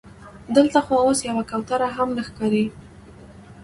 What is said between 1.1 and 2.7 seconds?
یوه کوتره هم نه ښکاري.